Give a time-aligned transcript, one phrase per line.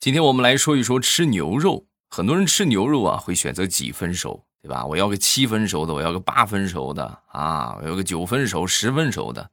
[0.00, 1.86] 今天我们来说一说吃牛肉。
[2.08, 4.86] 很多人吃牛肉啊，会选择几分熟，对吧？
[4.86, 9.50] 我要个七分熟的，我要个八分熟的啊，我要个九分熟、十分熟的。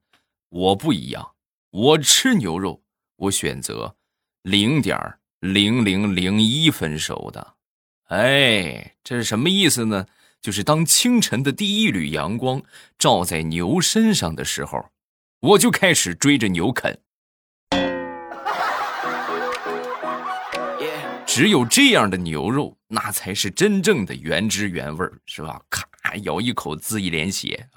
[0.49, 1.31] 我不一样，
[1.71, 2.83] 我吃牛肉，
[3.15, 3.95] 我选择
[4.43, 7.55] 零点零零零一分熟的。
[8.05, 10.05] 哎，这是什么意思呢？
[10.39, 12.61] 就是当清晨的第一缕阳光
[12.99, 14.91] 照在牛身上的时候，
[15.39, 17.01] 我就开始追着牛啃。
[21.35, 25.59] 只有这样的牛肉，那才是真正的原汁原味是吧？
[25.69, 25.83] 咔，
[26.23, 27.67] 咬一口，滋一脸血。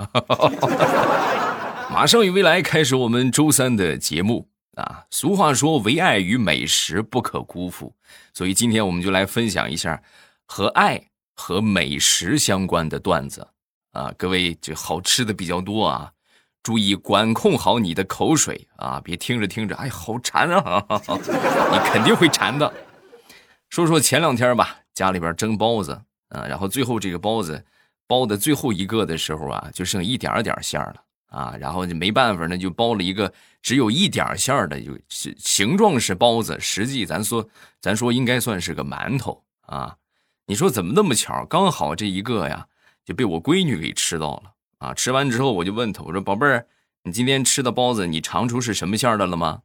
[1.90, 5.02] 马上与未来开始我们周三的节目啊！
[5.10, 7.92] 俗话说，唯爱与美食不可辜负，
[8.32, 10.00] 所以今天我们就来分享一下
[10.46, 13.48] 和爱和美食相关的段子
[13.90, 14.14] 啊！
[14.16, 16.12] 各位，这好吃的比较多啊，
[16.62, 19.00] 注意管控好你的口水啊！
[19.02, 20.84] 别听着听着，哎，好馋啊！
[21.72, 22.72] 你肯定会馋的。
[23.70, 25.92] 说说前两天吧，家里边蒸包子
[26.28, 27.64] 啊，然后最后这个包子
[28.06, 30.96] 包的最后一个的时候啊，就剩一点点馅了
[31.28, 37.46] 啊，然后就没办法，那就包了一个只有一点馅的，就形状是包子，实际咱说
[37.80, 39.96] 咱说应该算是个馒头啊。
[40.46, 42.66] 你说怎么那么巧，刚好这一个呀
[43.04, 44.94] 就被我闺女给吃到了啊。
[44.94, 46.66] 吃完之后我就问她，我说宝贝儿，
[47.02, 49.60] 你今天吃的包子你尝出是什么馅的了吗？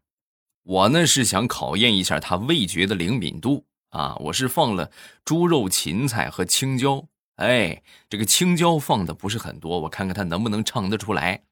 [0.64, 3.66] 我呢是想考验一下她味觉的灵敏度。
[3.94, 4.90] 啊，我是放了
[5.24, 7.06] 猪肉、芹菜和青椒，
[7.36, 11.44] 哎，这个青椒放的不是很多，我看看他能不能唱得出来。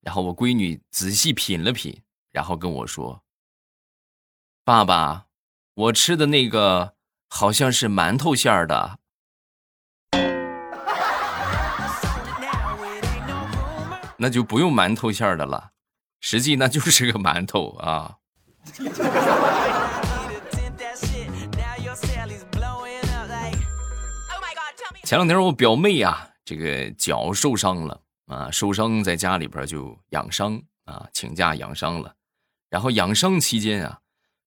[0.00, 3.22] 然后我闺女仔细品了品，然后跟我说
[4.66, 5.26] ：“爸爸，
[5.74, 6.94] 我吃的那个
[7.28, 8.98] 好像是馒头馅儿的。
[14.18, 15.70] ”那就不用馒头馅儿的了，
[16.20, 18.16] 实际那就是个馒头啊。
[25.06, 32.12] 前两天我表妹啊，这个脚受伤了啊，受伤在家里边就养伤啊，请假养伤了。
[32.68, 34.00] 然后养伤期间啊，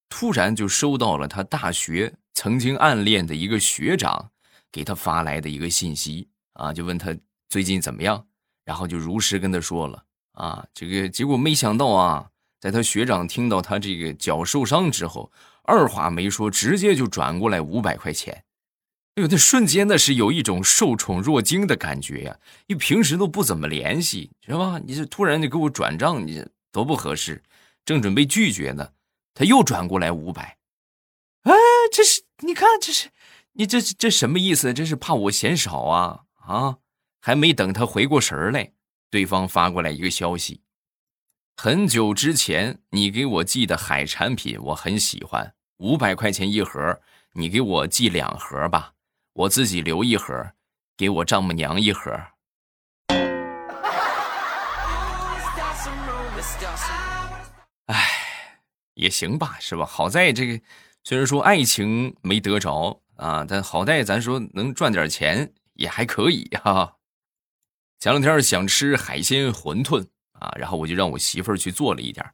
[0.09, 4.31] 突然就收到了他大学曾经暗恋的一个学长
[4.69, 7.15] 给他发来的一个信息啊，就问他
[7.47, 8.27] 最近怎么样，
[8.65, 12.29] 然后就如实跟他说了啊，这个结果没想到啊，
[12.59, 15.31] 在他学长听到他这个脚受伤之后，
[15.63, 18.43] 二话没说，直接就转过来五百块钱。
[19.19, 24.79] 有的瞬间那是有一种受宠若惊的感觉呀，因为平时都不怎么联系，是吧？
[24.85, 27.43] 你这突然就给我转账，你多不合适。
[27.85, 28.91] 正准备拒绝呢，
[29.33, 30.57] 他又转过来五百。
[31.43, 31.53] 哎，
[31.91, 33.09] 这是你看，这是
[33.53, 34.73] 你这这什么意思？
[34.73, 36.77] 这是怕我嫌少啊啊！
[37.19, 38.71] 还没等他回过神来，
[39.09, 40.61] 对方发过来一个消息：
[41.57, 47.01] 很久之前你给我寄的海产品我很喜欢，五百块钱一盒，
[47.33, 48.93] 你给我寄两盒吧。
[49.33, 50.51] 我自己留一盒，
[50.97, 52.11] 给我丈母娘一盒。
[57.85, 58.09] 哎，
[58.95, 59.85] 也行吧，是吧？
[59.85, 60.63] 好在这个
[61.03, 66.97] 虽然说爱情没得着啊，但好在咱说能赚点钱也还可以哈。
[67.99, 72.25] 前两天想吃海鲜馄饨啊，然后我就让我媳妇去做了一点，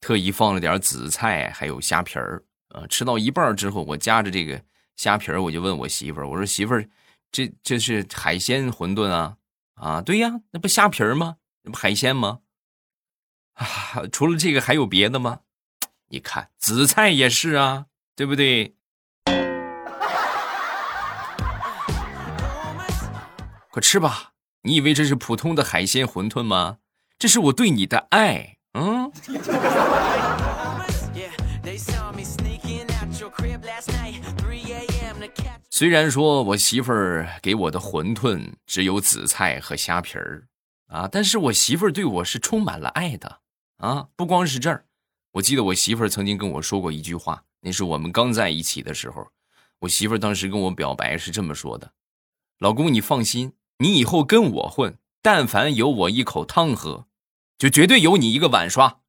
[0.00, 2.86] 特意放了点紫菜还有虾皮儿啊。
[2.88, 4.60] 吃到一半之后，我夹着这个。
[5.00, 6.86] 虾皮儿，我就问我媳妇儿，我说媳妇儿，
[7.32, 9.36] 这这是海鲜馄饨啊？
[9.76, 11.36] 啊，对呀，那不虾皮儿吗？
[11.62, 12.40] 那不海鲜吗？
[13.54, 13.64] 啊，
[14.12, 15.40] 除了这个还有别的吗？
[16.10, 18.74] 你看紫菜也是啊，对不对？
[23.70, 24.32] 快吃吧，
[24.64, 26.76] 你以为这是普通的海鲜馄饨吗？
[27.18, 29.10] 这是我对你的爱，嗯。
[35.70, 40.46] 虽然说我媳妇儿给我的馄饨只有紫菜和虾皮儿
[40.88, 43.40] 啊，但是我媳妇儿对我是充满了爱的
[43.76, 44.08] 啊！
[44.16, 44.84] 不光是这儿，
[45.32, 49.28] 我记得我媳妇儿曾经跟我说过一句话，那是我们刚在一起的时候，
[49.80, 51.92] 我媳妇儿当时跟我表白是这么说的
[52.58, 57.06] ：“老公，你放心，你以后跟我混，但凡有我一口汤喝，
[57.56, 58.99] 就绝对有你一个碗刷。”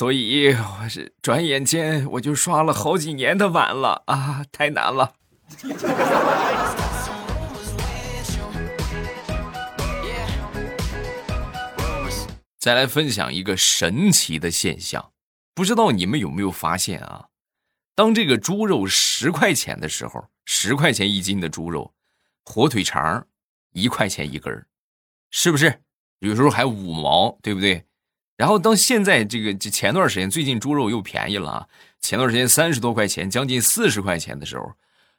[0.00, 5.12] 所以，我是转眼间我就刷了好几年的碗了啊，太难了。
[12.58, 15.12] 再来分享一个神奇的现象，
[15.54, 17.26] 不知道你们有没有发现啊？
[17.94, 21.92] 当这个猪肉十块钱的时候，十块钱一斤的猪肉，
[22.46, 23.26] 火腿肠
[23.74, 24.64] 一块钱一根，
[25.30, 25.82] 是不是？
[26.20, 27.84] 有时候还五毛，对不对？
[28.40, 31.68] 然后到现在这个这前段时间，最近猪肉又便宜了啊，
[32.00, 34.72] 前段时间三十多块钱，将近四十块钱的时候，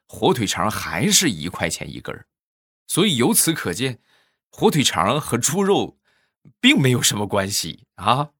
[0.08, 2.24] 火腿肠还是一块钱一根
[2.88, 4.00] 所以由此可见，
[4.50, 5.98] 火腿肠和猪肉
[6.60, 8.30] 并没有什么关系啊。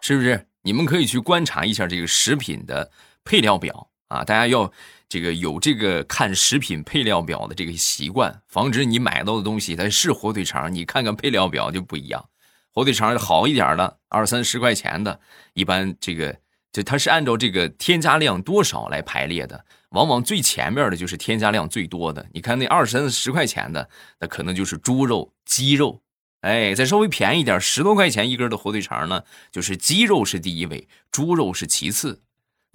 [0.00, 0.46] 是不是？
[0.62, 2.90] 你们可以去观察一下这个食品的
[3.24, 4.72] 配料表啊，大家要。
[5.08, 12.28] 这个有这个看食品配料表的这个习惯，防止你买到的东西它是火腿肠，你看看配料表就不一样。
[12.72, 15.20] 火腿肠好一点的，二三十块钱的，
[15.54, 16.36] 一般这个
[16.72, 22.26] 就它是按照这个添加量多少来排列的，往往最前面的就是添加量最多的。
[22.32, 23.88] 你看那二三十块钱的，
[24.20, 26.02] 那可能就是猪肉、鸡肉。
[26.42, 32.22] 哎，再稍微便宜点，十多块钱一根的火腿肠呢，就是鸡肉是第一位，猪肉是其次。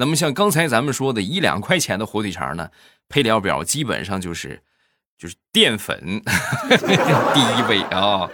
[0.01, 2.71] 那么像刚才咱们说的一两块钱的火腿肠呢，
[3.07, 4.63] 配料表基本上就是
[5.15, 5.95] 就是淀粉
[7.35, 8.27] 第一位啊，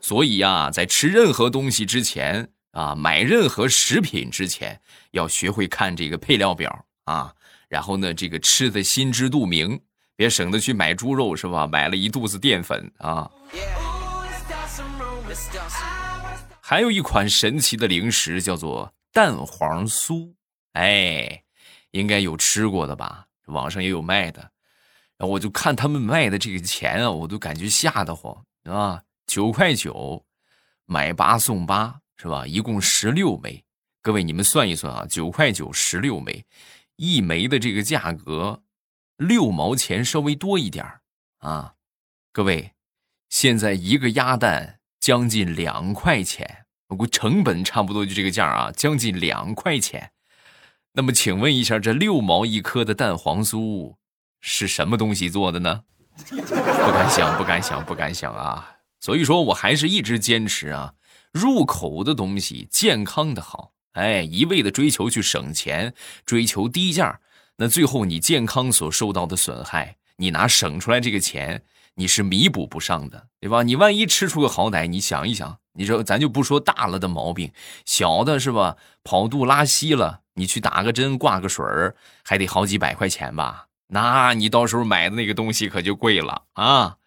[0.00, 4.80] 所以啊，在吃任何东西之前啊，买任何食品之前，
[5.10, 7.34] 要学会看这个配料表啊，
[7.68, 9.80] 然后呢，这个吃的心知肚明，
[10.14, 11.66] 别省得去买猪肉是吧？
[11.66, 13.28] 买了一肚子淀粉啊。
[16.60, 20.32] 还有一款神奇的零食叫做蛋黄酥。
[20.72, 21.42] 哎，
[21.90, 23.26] 应该有吃过的吧？
[23.46, 24.52] 网上也有卖的，
[25.16, 29.02] 然后我就看他们卖的这个钱啊，我都感觉吓得慌啊！
[29.26, 30.24] 九块九
[30.86, 32.46] 买八送八，是吧？
[32.46, 33.64] 一共十六枚。
[34.02, 36.46] 各位你们算一算啊，九块九十六枚，
[36.96, 38.62] 一枚的这个价格
[39.16, 40.86] 六毛钱稍微多一点
[41.38, 41.74] 啊。
[42.32, 42.72] 各位，
[43.28, 50.12] 现在一个鸭蛋将近两块钱，我估成本差不多就这个价啊，将近两块钱。
[50.92, 53.94] 那么，请问一下，这六毛一颗的蛋黄酥
[54.40, 55.84] 是什么东西做的呢？
[56.28, 58.76] 不敢想，不敢想，不敢想啊！
[58.98, 60.94] 所以说我还是一直坚持啊，
[61.32, 63.72] 入口的东西健康的好。
[63.92, 65.94] 哎，一味的追求去省钱，
[66.26, 67.20] 追求低价，
[67.56, 71.62] 那最后你健康所受到的损害，你拿省出来这个钱，
[71.94, 73.62] 你是弥补不上的，对吧？
[73.62, 77.52] 你万一吃出个好歹，你想一想，你说咱就不说大了的毛病，
[77.86, 78.76] 小的是吧？
[79.04, 80.19] 跑肚拉稀了。
[80.34, 81.94] 你去打个针挂个水儿，
[82.24, 83.66] 还得好几百块钱吧？
[83.88, 86.98] 那你到时候买的那个东西可就贵了啊！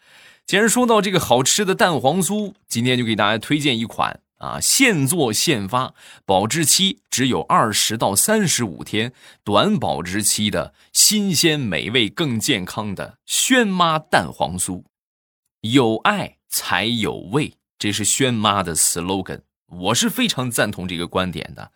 [0.45, 5.93] 既然说到这个好吃的蛋黄酥，今天就给大家推荐一款啊，现做现发，
[6.25, 9.13] 保质期只有二十到三十五天，
[9.45, 14.83] 短保质期的新鲜美味更健康的轩妈蛋黄酥，
[15.61, 21.71] 有爱才有味，这是轩妈的 slogan，我是非常赞同这个观点的。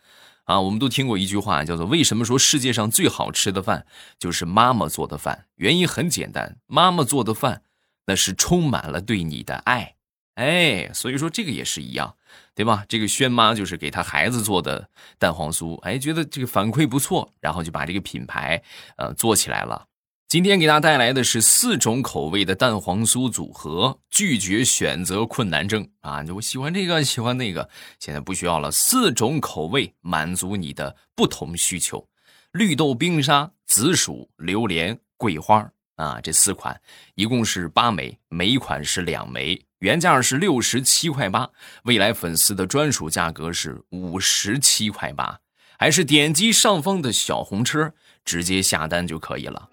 [0.47, 3.85] 啊，我们都听过一句话，叫做“为什么说世界上最好吃的饭
[4.17, 7.63] 就是妈妈做的饭？”原因很简单，妈妈做的饭
[8.05, 9.95] 那是充满了对你的爱，
[10.35, 12.15] 哎，所以说这个也是一样，
[12.55, 12.85] 对吧？
[12.87, 14.89] 这个轩妈就是给她孩子做的
[15.19, 18.63] 蛋黄酥，哎，觉得这个反馈不错，然后就把这个品牌
[18.95, 19.85] 呃做起来了。
[20.29, 26.21] 今天给大家带来的是四种口味的蛋黄酥组合，拒绝选择困难症啊！
[26.21, 28.69] 就我喜欢这个，喜欢那个，现在不需要了。
[28.69, 32.05] 四种口味满足你的不同需求：
[32.51, 36.77] 绿豆冰沙、紫薯、榴莲、桂花啊，这四款
[37.15, 41.49] 一共是八枚，每一款是两枚，原价是六十七块八，
[41.83, 45.39] 未来粉丝的专属价格是五十七块八，
[45.79, 47.93] 还是点击上方的小红车
[48.25, 49.69] 直接下单就可以了。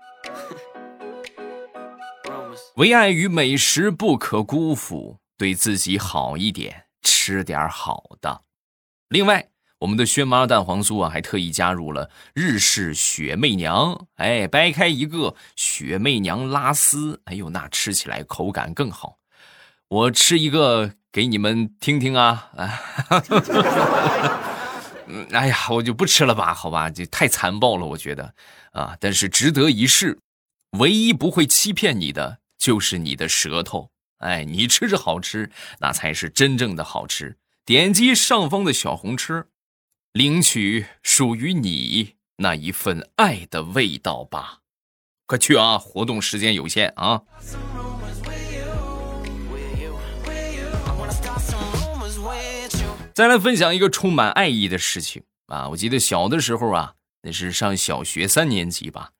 [2.74, 8.42] 唯爱与美食不可辜负，对自己好一点，吃点好的。
[9.10, 19.18] 另外，我们的轩妈蛋黄酥啊，还特意加入了日式雪媚娘，哎，掰开一个雪媚娘拉丝，哎呦，那吃起来口感更好。
[19.86, 22.50] 我吃一个给你们听听啊，
[25.06, 28.34] 嗯，哎呀，我就不吃了吧，好吧，这太残暴了，我觉得
[28.72, 30.18] 啊，但是值得一试。
[30.78, 32.40] 唯一不会欺骗你的。
[32.64, 33.90] 就是你的舌头，
[34.20, 37.36] 哎，你吃着好吃，那才是真正的好吃。
[37.66, 39.48] 点击上方的小红车，
[40.14, 44.60] 领取属于你那一份爱的味道吧！
[45.26, 47.20] 快去啊，活动时间有限啊！
[53.12, 55.68] 再来分享一个充满爱意的事情啊！
[55.68, 56.94] 我记得小的时候啊，
[57.24, 59.10] 那是上小学三年级吧。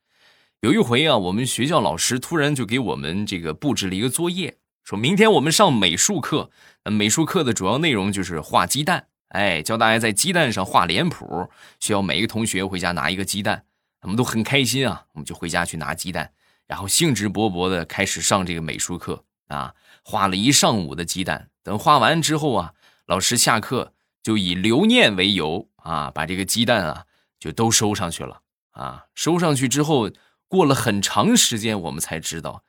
[0.64, 6.50] 有一回啊，我们学校老师突然就给我们这个布置了一个作业，说明天我们上美术课。
[6.84, 13.66] 美术课的主要内容就是画鸡蛋，哎，教大家在鸡蛋上画脸谱，需要每一个同学回家拿一个鸡蛋。
[14.00, 16.32] 我们都很开心啊，我们就回家去拿鸡蛋，
[16.66, 19.74] 然后兴致勃勃的开始上这个美术课啊。
[20.02, 21.50] 画了一上午的鸡蛋。
[21.62, 22.72] 等画完之后啊，
[23.04, 23.92] 老师下课
[24.22, 27.04] 就以留念为由啊，把这个鸡蛋啊
[27.38, 28.40] 就都收上去了
[28.70, 29.04] 啊。
[29.14, 30.10] 收上去之后，
[30.54, 32.62] 过了很长时间，我们才知道，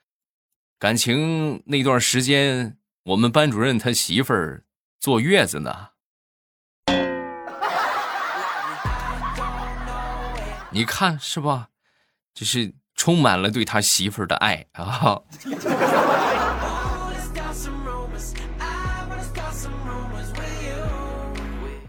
[0.80, 4.64] 感情那段时间我们班主任他媳妇儿
[5.00, 5.90] 坐月子呢。
[10.72, 11.70] 你看是吧？
[12.34, 15.22] 这是充满了对他媳妇儿的爱啊。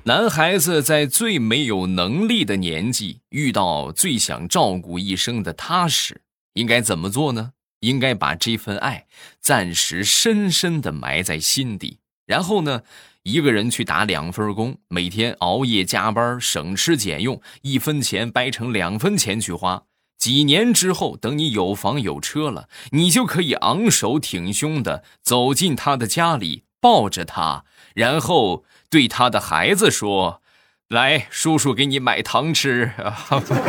[0.06, 6.20] 男孩子在最没有能力的年纪，遇到最想照顾一生的他时，
[6.52, 7.54] 应该怎么做呢？
[7.80, 9.06] 应该把这份爱
[9.40, 12.82] 暂时深深的埋在心底，然后呢？
[13.25, 19.82] 一个人去打两份工，每天熬夜加班，省吃俭用，一分钱掰成两分钱去花。
[20.16, 27.64] 几年之后，等你有房有车了，你就可以昂首挺胸的走进他的家里，抱着他，
[27.97, 30.43] 然后对他的孩子说
[30.88, 32.93] ：“来，叔叔给你买糖吃。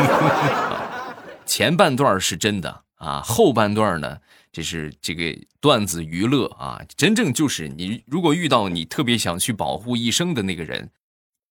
[1.48, 4.18] ”前半段是真的啊，后半段呢？
[4.52, 10.90] 这是这个段子娱乐啊，真正就是你如果遇到你特别想去保护一生的那个人，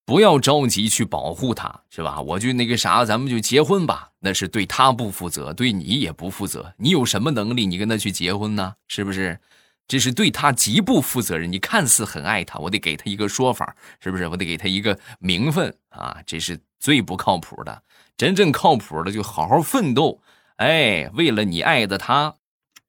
[0.04, 2.21] 不要着急去保护他，是吧？
[2.21, 6.75] 我就那个啥，咱们就结婚吧，那是对他不负责，对你也不负责。
[6.76, 8.75] 你有什么能力，你跟他去结婚呢？
[8.87, 9.40] 是不是？
[9.88, 11.50] 这是对他极不负责任。
[11.50, 14.26] 你看似很爱他，我得给他一个说法，是不是？
[14.28, 17.82] 我得给他一个名分啊，这是最不靠谱的。
[18.16, 20.20] 真正靠谱的，就好好奋斗，
[20.56, 22.36] 哎，为了你爱的他。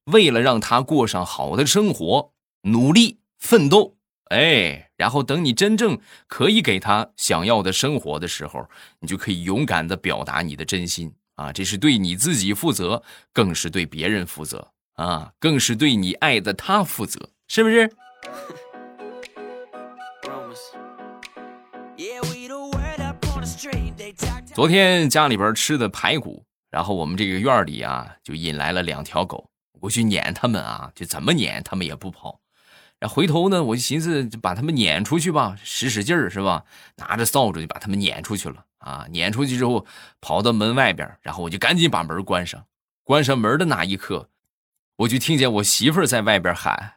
[0.05, 3.97] 为了让他过上好的生活，努力奋斗，
[4.29, 8.69] 哎，然后等你真正可以给他想要的生活的时候，
[9.01, 11.51] 你就可以勇敢的表达你的真心啊！
[11.51, 17.89] 这是对你自己负责，更是对别人负责啊，更是对你爱的他负责，是不是？
[24.53, 29.47] 昨天家里边吃的排骨，然后我们这个院里啊，就引来了两条狗。
[29.79, 32.39] 我去撵他们啊，就怎么撵他们也不跑。
[32.99, 36.63] 然后回头呢，我就寻思把他们撵出去吧，使使劲儿是吧？
[36.95, 39.05] 拿着扫帚就把他们撵出去了啊！
[39.11, 39.85] 撵出去之后，
[40.19, 42.65] 跑到门外边，然后我就赶紧把门关上。
[43.03, 44.27] 关上门的那一刻，
[45.01, 46.93] 我就听见我媳妇在外边喊：“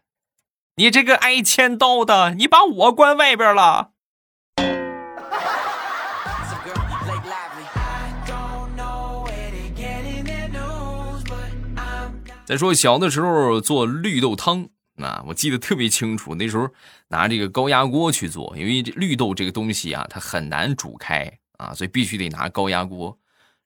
[0.77, 3.91] 你这个挨千刀的，你把我关外边了！”
[12.47, 14.67] 再说小的时候做绿豆汤
[14.97, 16.35] 啊，我记得特别清楚。
[16.35, 16.71] 那时候
[17.09, 23.19] 拿这个高压锅去做，因为绿豆这个东西啊，它很难煮开啊，所以必须得拿高压锅。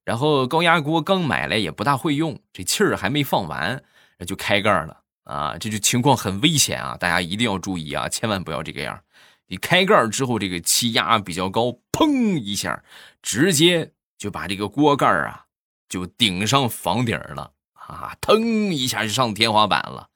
[0.04, 3.82] 然后高压锅刚买来也不大会用，这气儿还没放完，
[4.26, 6.97] 就开盖了啊，这就情况很危险啊！
[6.97, 9.02] 大家一定要注意啊，千万不要这个样。
[9.47, 12.83] 你开盖之后，这个气压比较高，砰一下，
[13.23, 15.47] 直接就把这个锅盖啊
[15.88, 17.52] 就顶上房顶了。
[17.87, 18.16] 啊！
[18.18, 20.09] 腾一下就上天花板了，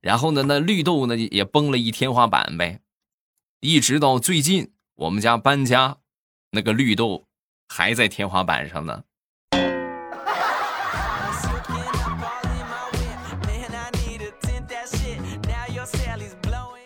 [0.00, 2.78] 然后呢，那绿豆呢也崩了一天花板呗。
[3.58, 5.96] 一直到最近我们家搬家，
[6.52, 7.26] 那个绿豆
[7.66, 9.02] 还在天花板上呢。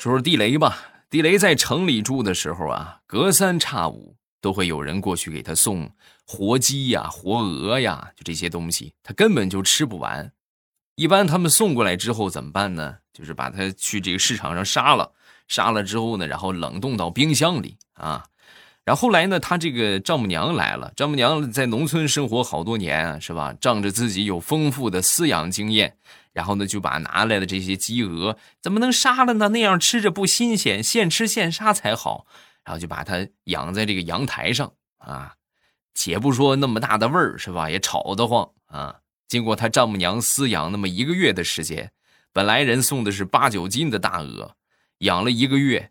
[0.03, 0.79] 说说地雷吧，
[1.09, 5.89] 地雷在城里住的时候啊，隔三差五都会有人过去给他送。
[6.27, 10.33] 活鸡呀，活鹅呀，就这些东西，他根本就吃不完。
[10.97, 12.97] 一般他们送过来之后怎么办呢？
[13.13, 15.13] 就是把它去这个市场上杀了，
[15.47, 18.25] 杀了之后呢，然后冷冻到冰箱里啊。
[18.85, 23.55] 然后后来呢，他这个丈母娘来了，丈母娘在农村生活好多年，是吧？
[23.61, 25.97] 仗着自己有丰富的饲养经验，
[26.33, 29.51] 然后呢，就把拿来的这些鸡鹅怎么能杀了呢？
[29.51, 32.27] 那样吃着不新鲜，现吃现杀才好。
[32.65, 35.35] 然后就把它养在这个阳台上啊。
[35.95, 39.01] 且不说那么大的味儿是吧，也吵得慌啊！
[39.29, 41.93] 经过他丈母娘饲养那么一个月的时间，
[42.33, 44.57] 本来人送的是八九斤的大鹅，
[45.01, 45.91] 养了一个月，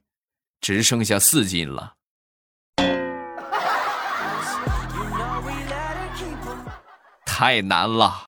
[0.60, 1.94] 只剩下四斤了，
[7.24, 8.26] 太难了。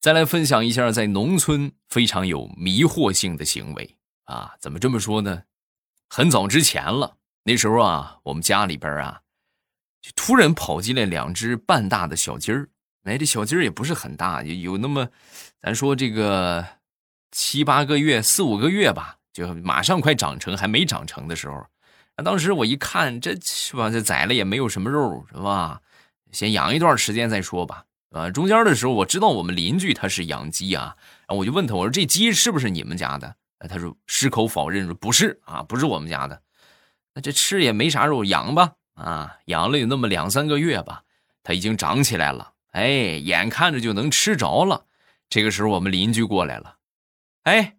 [0.00, 3.96] 再来分享一下在农村非常有迷惑性的行为。
[4.24, 5.42] 啊，怎么这么说呢？
[6.08, 9.20] 很早之前了，那时候啊，我们家里边啊，
[10.00, 12.68] 就突然跑进来两只半大的小鸡儿。
[13.02, 15.08] 哎，这小鸡儿也不是很大，有有那么，
[15.60, 16.64] 咱说这个
[17.30, 21.66] 七八个月、四五个月吧，就马上快长成，还没长成的时候。
[22.16, 25.82] 那当时我一看，这是吧，这宰了也没有什么肉，是吧？
[26.32, 27.84] 先养一段时间再说吧。
[28.10, 28.30] 啊。
[28.30, 33.34] 中间的时候我知道我们邻居他是养鸡啊，然后我就问他，我说这鸡是不是你们家的？
[33.68, 36.42] 他说矢口否认说不是啊，不是我们家的。
[37.14, 41.02] 那这吃也没啥肉，养吧啊，养了有那么两三个月吧，
[41.42, 44.86] 它已经长起来了，哎，眼看着就能吃着了。
[45.28, 46.76] 这个时候我们邻居过来了，
[47.42, 47.76] 哎，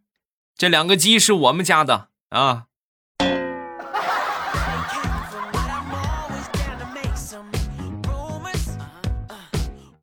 [0.55, 2.67] 这两个鸡是我们家的啊。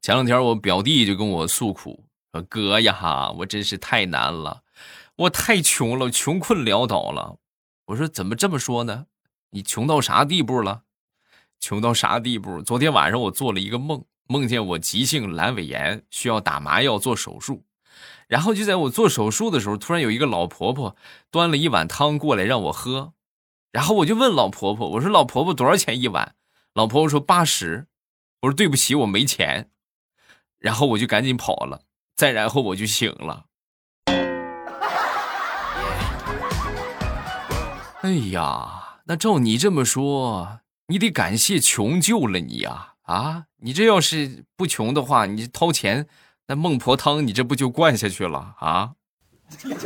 [0.08, 4.62] 前两天我表弟就跟我诉苦说：“哥呀，我真是太难了，
[5.16, 7.36] 我太穷了，穷困潦倒了。”
[7.84, 9.04] 我说：“怎么这么说呢？
[9.50, 10.84] 你穷到啥地步了？
[11.60, 12.62] 穷到啥地步？
[12.62, 17.66] 昨天晚上我做了一个梦，梦见我急性阑尾炎需要打麻药做手术，
[18.28, 20.96] 然后就在我做手术的时候，突然有一个老婆婆
[21.30, 23.12] 端了一碗汤过来让我喝，
[23.70, 26.34] 然后我就问老婆婆：我说老婆婆多少钱一碗？
[26.72, 27.88] 老婆婆说八十。
[28.40, 29.68] 我说对不起，我没钱。”
[30.58, 31.82] 然后我就赶紧跑了，
[32.16, 33.44] 再然后我就醒了。
[38.02, 42.94] 哎呀，那照你这么说，你得感谢穷救了你呀！
[43.02, 46.06] 啊，你这要是不穷的话，你掏钱，
[46.46, 48.92] 那孟婆汤你这不就灌下去了啊？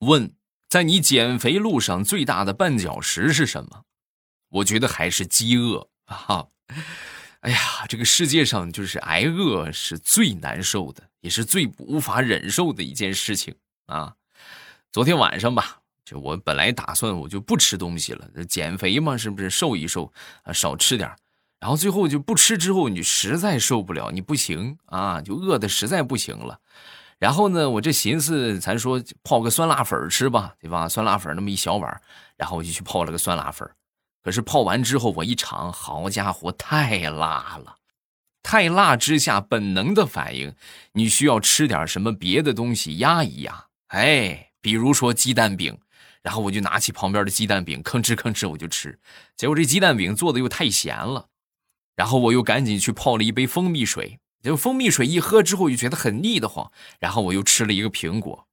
[0.00, 0.34] 问，
[0.68, 3.84] 在你减肥路上最大的绊脚石是什么？
[4.50, 6.46] 我觉得还是饥饿啊！
[7.40, 13.54] 哎呀，这个世界上就是挨饿是最难受的，也是最无法忍受的一件事情
[13.86, 14.14] 啊！
[14.92, 21.10] 昨天晚上吧，就我本来打算我就不吃东西了，减肥嘛，是不是瘦一瘦啊，少吃点
[21.58, 26.58] 然后最后就不吃之后，你实在受不了，你不行啊，就饿的实在不行了。
[27.18, 30.88] 然后呢，我这寻思，咱说泡个酸辣粉吃吧，对吧？
[30.88, 32.02] 酸辣粉那么一小碗，
[32.36, 33.70] 然后我就去泡了个酸辣粉。
[34.22, 37.76] 可是泡完之后，我一尝，好家伙，太辣了！
[38.42, 40.54] 太辣之下，本能的反应，
[40.92, 43.66] 你需要吃点什么别的东西压一压。
[43.88, 45.78] 哎，比如说鸡蛋饼，
[46.22, 48.98] 然后我就拿起旁边的鸡蛋饼，吭哧吭哧我就吃。
[49.36, 51.28] 结果这鸡蛋饼做的又太咸了，
[51.96, 54.20] 然后我又赶紧去泡了一杯蜂蜜水。
[54.42, 58.46] 结果蜂蜜水一喝之后，就觉得很腻得慌，然后我又吃了一个苹果。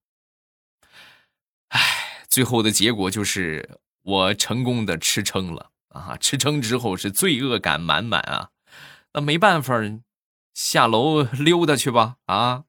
[1.69, 1.79] 哎，
[2.27, 3.79] 最后的结果就是。
[4.07, 6.15] 我成功的吃撑了啊！
[6.17, 8.51] 吃撑之后是罪恶感满满啊，
[9.11, 9.75] 那没办法，
[10.53, 12.63] 下楼溜达去吧啊！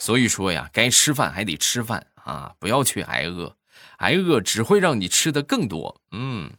[0.00, 3.54] 所以说呀，该吃饭还得吃饭啊，不要去挨饿，
[3.98, 6.00] 挨饿只会让你吃的更多。
[6.10, 6.50] 嗯。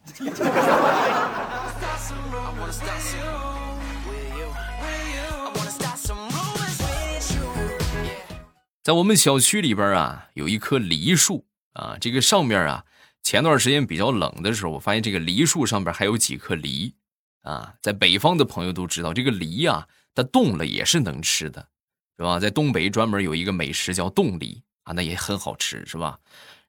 [8.88, 12.86] 在我们小区里边啊，有一棵梨树啊，这个上面啊，
[13.22, 16.96] 前段时间比较冷的时候，我发现这个梨树上边还有几颗梨
[17.42, 17.74] 啊。
[17.82, 21.68] 在北方的朋友都知道，这个梨啊，它冻了也是能吃的，
[22.16, 22.40] 是吧？
[22.40, 26.18] 在东北专门有一个美食叫冻梨啊，那也很好吃，是吧？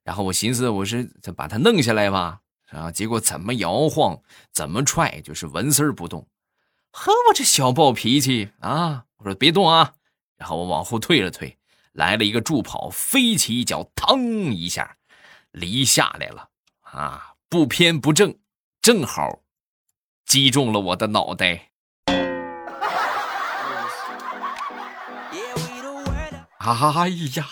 [0.03, 4.21] 然后我寻思，我是把它弄下来吧，啊，结果怎么摇晃，
[4.53, 6.27] 怎么踹，就是纹丝儿不动。
[6.91, 9.95] 呵，我这小暴脾气啊，我说别动啊，
[10.37, 11.57] 然后我往后退了退。
[11.99, 14.99] 来了一个助跑，飞起一脚，腾一下，
[15.51, 16.51] 梨下来了
[16.83, 17.33] 啊！
[17.49, 18.39] 不偏不正，
[18.81, 19.41] 正好
[20.25, 21.71] 击中了我的脑袋。
[26.61, 27.45] 哎呀，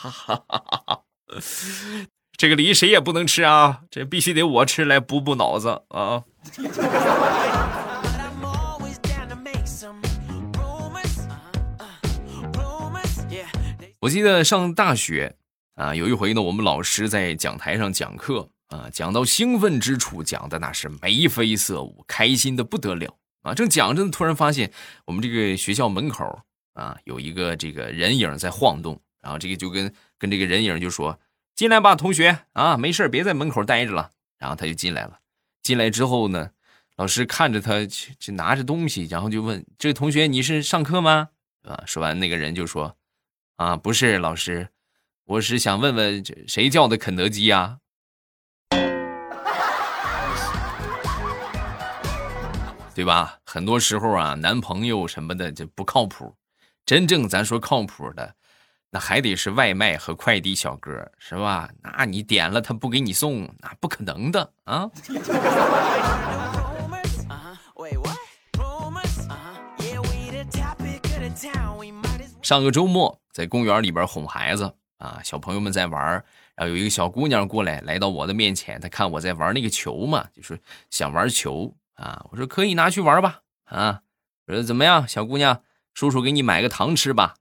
[2.39, 3.81] 这个梨谁也不能吃啊！
[3.91, 6.23] 这必须得我吃来补补脑子啊！
[14.07, 15.35] 我记得上大学
[15.75, 23.53] 啊，有一回呢，我们老师在讲台上讲课啊，讲到兴奋之处，讲的那是眉飞色舞，开心的不得了啊。
[23.53, 24.73] 正讲着呢，突然发现
[25.07, 26.41] 我们这个学校门口
[26.75, 31.19] 啊，有一个这个人影在晃动，然后这个就跟跟这个人影就说
[31.57, 35.19] ：“进来吧，同学啊，没事别在门口待着了。”然后他就进来了。
[35.65, 36.51] 进来之后呢，
[36.97, 37.85] 老师看着他
[38.21, 41.31] 就拿着东西，然后就问：“这位同学，你是上课吗？”
[41.67, 42.97] 啊，说完那个人就说。
[43.57, 44.69] 啊，不是老师，
[45.25, 47.79] 我是想问问，这谁叫的肯德基呀？
[52.95, 53.39] 对吧？
[53.47, 56.37] 很多时候啊，男朋友什么的就不靠谱，
[56.85, 58.35] 真正咱说靠谱的，
[58.91, 61.71] 那还得是外卖和快递小哥，是吧？
[61.83, 64.91] 那你点了他不给你送，那不可能的啊。
[72.43, 76.03] 上个周末在公园里边哄孩子啊，小朋友们在玩，
[76.55, 82.25] 然后有一个小姑娘过来，来到我的面前，她看我在玩那个球嘛，就是想玩球啊。
[82.31, 84.01] 我说可以拿去玩吧，啊，
[84.47, 87.35] 我说怎么样，小姑娘，叔叔给你买个糖吃吧。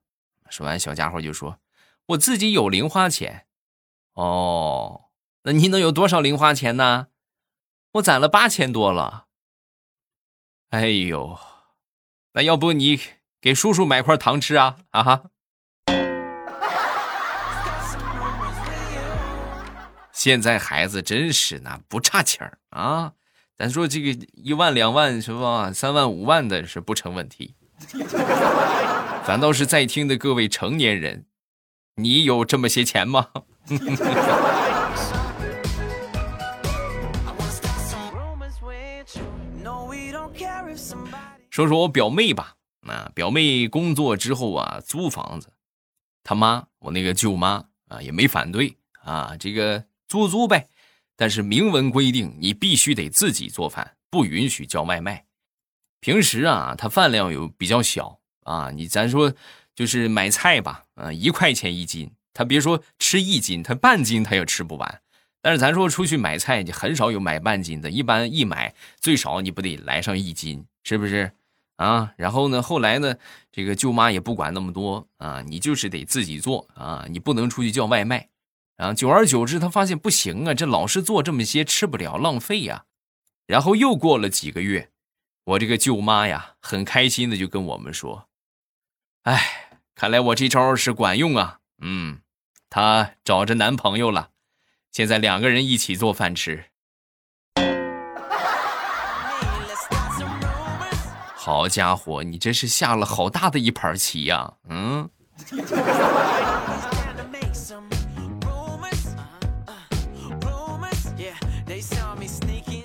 [0.50, 1.58] 说完，小家伙就说
[2.08, 3.46] ：“我自己有零花钱。”
[4.12, 5.06] 哦，
[5.44, 7.06] 那你能有多少零花钱呢？
[7.92, 9.28] 我攒了八千多了。
[10.68, 11.38] 哎呦，
[12.32, 13.00] 那要不你
[13.40, 14.76] 给叔叔买块糖吃啊？
[14.90, 15.30] 啊哈。
[20.26, 23.12] 现在孩子真是那不差钱儿啊！
[23.56, 25.72] 咱说这个一万两万是吧？
[25.72, 27.54] 三万五万的是不成问题。
[29.24, 31.26] 反倒是在听的各位成年人，
[31.94, 33.28] 你有这么些钱吗？
[41.50, 42.56] 说说我表妹吧，
[42.88, 45.52] 啊，表妹工作之后啊，租房子，
[46.24, 49.84] 他妈，我那个舅妈啊，也没反对啊，这个。
[50.16, 50.66] 租租呗，
[51.14, 55.26] 但是明文规定你必须得自己做饭，不允许叫外卖。
[56.00, 59.34] 平时啊，他饭量有比较小啊，你咱说
[59.74, 65.02] 就是买菜吧，啊，一块钱一斤，他别说吃一斤，他半斤他也吃不完。
[65.42, 71.30] 但是咱说出去买菜，你很少有买半斤的，一般一买最少你不得来上一斤，是不是？
[71.76, 73.14] 啊，然后呢，后来呢，
[73.52, 78.26] 这个舅妈也不管那么多啊，你就是得自己做啊，你不能出去叫外卖。
[78.76, 82.84] 然后久而久之，他发现不行啊，这老是做这么些吃不了，浪费呀。
[83.46, 84.90] 然后又过了几个月，
[85.44, 88.28] 我这个舅妈呀，很开心的就跟我们说
[89.24, 91.60] ：“哎，看来我这招是管用啊。
[91.80, 92.20] 嗯，
[92.68, 94.30] 她找着男朋友了，
[94.92, 96.66] 现在两个人一起做饭吃。
[101.34, 104.54] 好家伙，你这是下了好大的一盘棋呀。
[104.68, 105.08] 嗯。”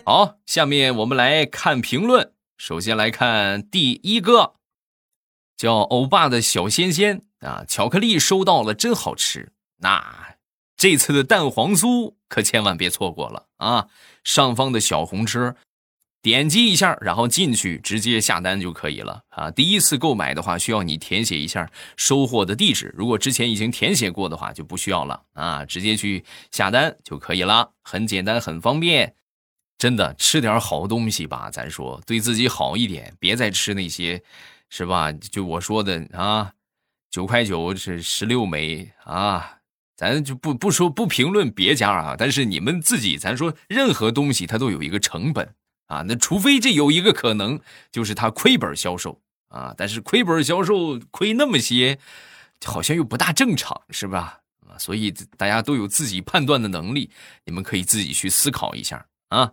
[0.03, 2.33] 好，下面我们来看评论。
[2.57, 4.55] 首先来看第一个，
[5.55, 9.51] 叫欧巴的小仙仙啊，巧克力收到了，真好吃。
[9.77, 10.35] 那
[10.75, 13.87] 这次的蛋黄酥可千万别错过了啊！
[14.23, 15.55] 上方的小红车，
[16.23, 19.51] 点击一下，然后进去直接下单就可以了啊。
[19.51, 22.91] 第一次购买的话，需要你填写一下收货的地址。
[22.97, 29.13] 如果之前已经填写过的话，就不需要了啊，直接去下单就可以了，很简单，很方便。
[29.81, 34.21] 真的吃点好东西吧，咱说对自己好一点，别再吃那些，
[34.69, 35.11] 是吧？
[35.11, 36.53] 就我说的啊，
[37.09, 39.57] 九块九是十六枚啊，
[39.95, 45.55] 咱就不不说不评论别家啊，但是你们自己，咱说任何东西它都有一个成本
[45.87, 47.59] 啊，那除非这有一个可能
[47.91, 51.97] 就是它亏本销售啊，但是亏本销售亏那么些，
[52.63, 54.41] 好像又不大正常，是吧？
[54.69, 57.09] 啊，所以大家都有自己判断的能力，
[57.45, 59.51] 你们可以自己去思考一下啊。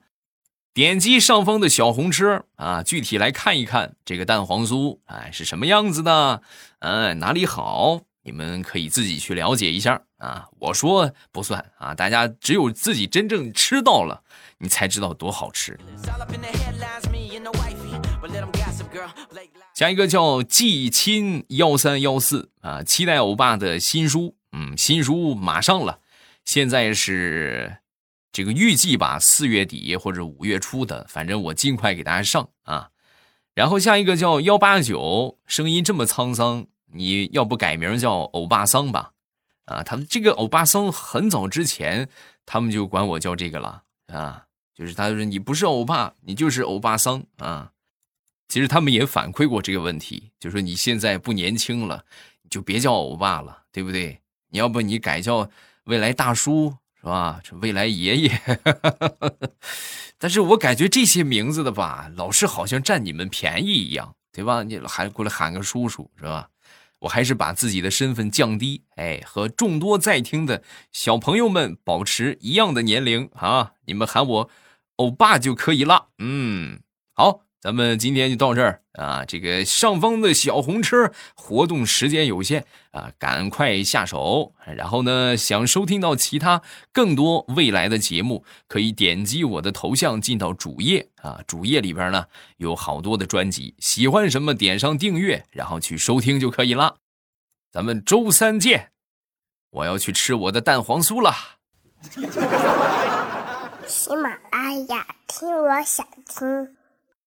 [0.79, 6.41] 点击上方的小红车啊，具体来看一看这个蛋黄酥，哎，是什么样子的？
[6.79, 8.03] 嗯，哪里好？
[8.23, 10.47] 你们可以自己去了解一下啊。
[10.61, 14.23] 我说不算啊，大家只有自己真正吃到了，
[14.59, 15.77] 你才知道多好吃。
[19.75, 25.99] 下一个叫季亲幺三幺四啊，期待欧巴的新书，嗯，新书马上了，
[26.45, 27.79] 现在是。
[28.31, 32.91] 这个预计吧，四月底或者五月初的，反正我尽快给大家上啊。
[33.55, 39.13] 然后下一个叫幺八九，声音这么沧桑，你要不改名叫欧巴桑吧？
[39.65, 42.09] 啊，他们这个欧巴桑很早之前
[42.47, 47.73] 他们就管我叫这个了啊，就是他说你不是欧巴，你就是欧巴桑啊。
[48.49, 52.05] 其实他们也反馈过这个问题，就说你现在不年轻了，
[52.49, 54.21] 就别叫欧巴了，对不对？
[54.51, 55.51] 你要不你改叫
[55.85, 56.77] 未来大叔。
[57.01, 57.41] 是吧？
[57.43, 58.41] 这未来爷爷，
[60.19, 64.63] 但是我感觉这些名字的吧，老是好像占你们便宜一样，对吧？
[64.63, 66.49] 你还过来喊个叔叔，是吧？
[67.01, 73.75] 我还是把自己的身份降低，哎，和众多在听的小朋友们保持一样的年龄啊！
[73.87, 74.51] 你们喊我
[74.97, 76.09] 欧巴就可以了。
[76.19, 76.81] 嗯，
[77.15, 77.48] 好。
[77.61, 79.25] 咱们今天就到这儿啊！
[79.25, 84.55] 这个上方的小红车活动时间有限啊，赶快下手。
[84.77, 91.41] 然后呢，想收听到其他更多未来的节目，可以点击我的头像进到主页啊。
[91.49, 92.27] 主页里边呢
[92.59, 96.99] 有好多的专辑，喜欢什么点上订阅，然后去收听就可以了。
[97.73, 98.93] 咱们周三见！
[99.71, 101.35] 我要去吃我的蛋黄酥了。
[103.89, 106.78] 喜马拉雅，听我想听。